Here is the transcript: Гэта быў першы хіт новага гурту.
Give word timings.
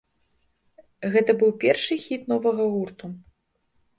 Гэта 1.15 1.31
быў 1.43 1.51
першы 1.65 1.95
хіт 2.05 2.21
новага 2.33 2.63
гурту. 2.77 3.05